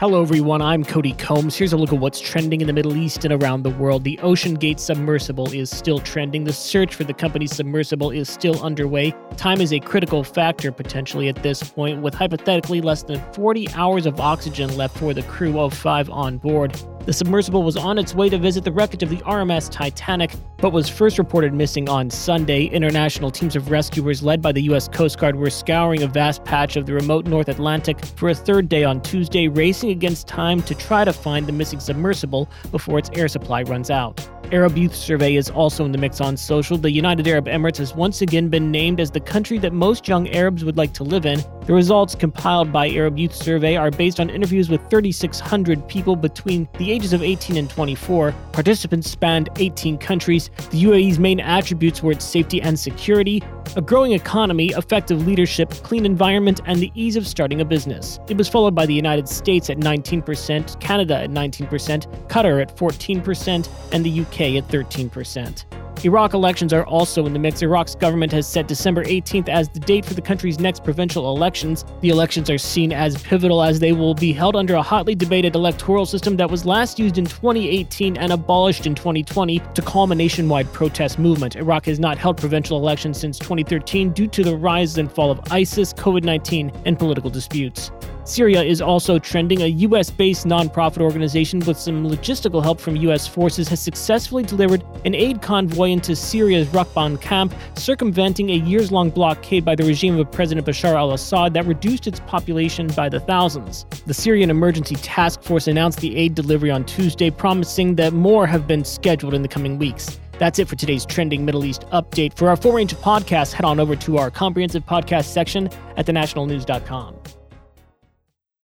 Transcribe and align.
Hello, 0.00 0.22
everyone. 0.22 0.62
I'm 0.62 0.82
Cody 0.82 1.12
Combs. 1.12 1.54
Here's 1.54 1.74
a 1.74 1.76
look 1.76 1.92
at 1.92 1.98
what's 1.98 2.20
trending 2.20 2.62
in 2.62 2.66
the 2.66 2.72
Middle 2.72 2.96
East 2.96 3.22
and 3.26 3.34
around 3.34 3.64
the 3.64 3.70
world. 3.72 4.02
The 4.02 4.18
OceanGate 4.22 4.80
submersible 4.80 5.52
is 5.52 5.68
still 5.68 5.98
trending. 5.98 6.44
The 6.44 6.54
search 6.54 6.94
for 6.94 7.04
the 7.04 7.12
company's 7.12 7.54
submersible 7.54 8.10
is 8.10 8.26
still 8.26 8.58
underway. 8.62 9.14
Time 9.36 9.60
is 9.60 9.74
a 9.74 9.78
critical 9.78 10.24
factor 10.24 10.72
potentially 10.72 11.28
at 11.28 11.42
this 11.42 11.62
point, 11.62 12.00
with 12.00 12.14
hypothetically 12.14 12.80
less 12.80 13.02
than 13.02 13.20
40 13.34 13.68
hours 13.74 14.06
of 14.06 14.18
oxygen 14.20 14.74
left 14.74 14.96
for 14.96 15.12
the 15.12 15.22
crew 15.24 15.60
of 15.60 15.74
five 15.74 16.08
on 16.08 16.38
board. 16.38 16.82
The 17.10 17.14
submersible 17.14 17.64
was 17.64 17.76
on 17.76 17.98
its 17.98 18.14
way 18.14 18.28
to 18.28 18.38
visit 18.38 18.62
the 18.62 18.70
wreckage 18.70 19.02
of 19.02 19.10
the 19.10 19.16
RMS 19.22 19.68
Titanic, 19.68 20.32
but 20.58 20.72
was 20.72 20.88
first 20.88 21.18
reported 21.18 21.52
missing 21.52 21.88
on 21.88 22.08
Sunday. 22.08 22.66
International 22.66 23.32
teams 23.32 23.56
of 23.56 23.68
rescuers 23.68 24.22
led 24.22 24.40
by 24.40 24.52
the 24.52 24.62
U.S. 24.70 24.86
Coast 24.86 25.18
Guard 25.18 25.34
were 25.34 25.50
scouring 25.50 26.04
a 26.04 26.06
vast 26.06 26.44
patch 26.44 26.76
of 26.76 26.86
the 26.86 26.94
remote 26.94 27.26
North 27.26 27.48
Atlantic 27.48 28.04
for 28.04 28.28
a 28.28 28.34
third 28.36 28.68
day 28.68 28.84
on 28.84 29.00
Tuesday, 29.00 29.48
racing 29.48 29.90
against 29.90 30.28
time 30.28 30.62
to 30.62 30.72
try 30.72 31.04
to 31.04 31.12
find 31.12 31.48
the 31.48 31.52
missing 31.52 31.80
submersible 31.80 32.48
before 32.70 33.00
its 33.00 33.10
air 33.14 33.26
supply 33.26 33.64
runs 33.64 33.90
out. 33.90 34.24
Arab 34.52 34.76
Youth 34.76 34.94
Survey 34.94 35.36
is 35.36 35.48
also 35.48 35.84
in 35.84 35.92
the 35.92 35.98
mix 35.98 36.20
on 36.20 36.36
social. 36.36 36.76
The 36.76 36.90
United 36.90 37.28
Arab 37.28 37.46
Emirates 37.46 37.76
has 37.76 37.94
once 37.94 38.20
again 38.20 38.48
been 38.48 38.70
named 38.70 38.98
as 38.98 39.10
the 39.10 39.20
country 39.20 39.58
that 39.58 39.72
most 39.72 40.08
young 40.08 40.28
Arabs 40.30 40.64
would 40.64 40.76
like 40.76 40.92
to 40.94 41.04
live 41.04 41.24
in. 41.24 41.40
The 41.66 41.72
results 41.72 42.16
compiled 42.16 42.72
by 42.72 42.90
Arab 42.90 43.16
Youth 43.16 43.34
Survey 43.34 43.76
are 43.76 43.92
based 43.92 44.18
on 44.18 44.28
interviews 44.28 44.68
with 44.68 44.80
3,600 44.90 45.86
people 45.86 46.16
between 46.16 46.68
the 46.78 46.90
ages 46.90 47.12
of 47.12 47.22
18 47.22 47.56
and 47.56 47.70
24. 47.70 48.34
Participants 48.52 49.08
spanned 49.08 49.50
18 49.56 49.98
countries. 49.98 50.50
The 50.70 50.82
UAE's 50.82 51.20
main 51.20 51.38
attributes 51.38 52.02
were 52.02 52.12
its 52.12 52.24
safety 52.24 52.60
and 52.60 52.78
security, 52.78 53.42
a 53.76 53.82
growing 53.82 54.12
economy, 54.12 54.68
effective 54.76 55.26
leadership, 55.26 55.70
clean 55.82 56.04
environment, 56.04 56.60
and 56.66 56.80
the 56.80 56.90
ease 56.94 57.16
of 57.16 57.26
starting 57.26 57.60
a 57.60 57.64
business. 57.64 58.18
It 58.28 58.36
was 58.36 58.48
followed 58.48 58.74
by 58.74 58.86
the 58.86 58.94
United 58.94 59.28
States 59.28 59.70
at 59.70 59.78
19%, 59.78 60.80
Canada 60.80 61.18
at 61.18 61.30
19%, 61.30 62.28
Qatar 62.28 62.62
at 62.62 62.76
14%, 62.76 63.68
and 63.92 64.04
the 64.04 64.20
UK 64.20 64.56
at 64.56 64.68
13%. 64.68 65.79
Iraq 66.02 66.32
elections 66.32 66.72
are 66.72 66.86
also 66.86 67.26
in 67.26 67.34
the 67.34 67.38
mix. 67.38 67.60
Iraq's 67.60 67.94
government 67.94 68.32
has 68.32 68.46
set 68.46 68.66
December 68.66 69.04
18th 69.04 69.50
as 69.50 69.68
the 69.68 69.80
date 69.80 70.06
for 70.06 70.14
the 70.14 70.22
country's 70.22 70.58
next 70.58 70.82
provincial 70.82 71.36
elections. 71.36 71.84
The 72.00 72.08
elections 72.08 72.48
are 72.48 72.56
seen 72.56 72.90
as 72.90 73.22
pivotal 73.22 73.62
as 73.62 73.80
they 73.80 73.92
will 73.92 74.14
be 74.14 74.32
held 74.32 74.56
under 74.56 74.74
a 74.76 74.82
hotly 74.82 75.14
debated 75.14 75.54
electoral 75.54 76.06
system 76.06 76.36
that 76.36 76.50
was 76.50 76.64
last 76.64 76.98
used 76.98 77.18
in 77.18 77.26
2018 77.26 78.16
and 78.16 78.32
abolished 78.32 78.86
in 78.86 78.94
2020 78.94 79.58
to 79.58 79.82
calm 79.82 80.10
a 80.10 80.14
nationwide 80.14 80.72
protest 80.72 81.18
movement. 81.18 81.56
Iraq 81.56 81.84
has 81.84 82.00
not 82.00 82.16
held 82.16 82.38
provincial 82.38 82.78
elections 82.78 83.20
since 83.20 83.38
2013 83.38 84.12
due 84.12 84.26
to 84.28 84.42
the 84.42 84.56
rise 84.56 84.96
and 84.96 85.12
fall 85.12 85.30
of 85.30 85.40
ISIS, 85.52 85.92
COVID 85.92 86.24
19, 86.24 86.72
and 86.86 86.98
political 86.98 87.28
disputes. 87.28 87.90
Syria 88.30 88.62
is 88.62 88.80
also 88.80 89.18
trending. 89.18 89.62
A 89.62 89.66
US 89.88 90.08
based 90.08 90.46
nonprofit 90.46 91.02
organization 91.02 91.58
with 91.60 91.76
some 91.76 92.06
logistical 92.06 92.62
help 92.62 92.80
from 92.80 92.94
US 92.94 93.26
forces 93.26 93.66
has 93.68 93.80
successfully 93.80 94.44
delivered 94.44 94.84
an 95.04 95.16
aid 95.16 95.42
convoy 95.42 95.90
into 95.90 96.14
Syria's 96.14 96.68
Rukban 96.68 97.20
camp, 97.20 97.52
circumventing 97.76 98.50
a 98.50 98.54
years 98.54 98.92
long 98.92 99.10
blockade 99.10 99.64
by 99.64 99.74
the 99.74 99.82
regime 99.82 100.16
of 100.16 100.30
President 100.30 100.64
Bashar 100.64 100.94
al 100.94 101.12
Assad 101.12 101.54
that 101.54 101.66
reduced 101.66 102.06
its 102.06 102.20
population 102.20 102.86
by 102.88 103.08
the 103.08 103.18
thousands. 103.18 103.84
The 104.06 104.14
Syrian 104.14 104.48
Emergency 104.48 104.94
Task 104.94 105.42
Force 105.42 105.66
announced 105.66 105.98
the 105.98 106.16
aid 106.16 106.36
delivery 106.36 106.70
on 106.70 106.84
Tuesday, 106.84 107.30
promising 107.30 107.96
that 107.96 108.12
more 108.12 108.46
have 108.46 108.68
been 108.68 108.84
scheduled 108.84 109.34
in 109.34 109.42
the 109.42 109.48
coming 109.48 109.76
weeks. 109.76 110.20
That's 110.38 110.60
it 110.60 110.68
for 110.68 110.76
today's 110.76 111.04
trending 111.04 111.44
Middle 111.44 111.64
East 111.64 111.84
update. 111.92 112.34
For 112.34 112.48
our 112.48 112.56
full 112.56 112.72
range 112.72 112.92
of 112.92 113.00
podcasts, 113.00 113.52
head 113.52 113.64
on 113.64 113.80
over 113.80 113.96
to 113.96 114.18
our 114.18 114.30
comprehensive 114.30 114.86
podcast 114.86 115.24
section 115.24 115.68
at 115.96 116.06
thenationalnews.com. 116.06 117.39